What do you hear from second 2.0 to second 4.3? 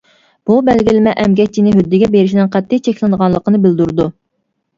بېرىشنىڭ قەتئىي چەكلىنىدىغانلىقىنى بىلدۈرىدۇ.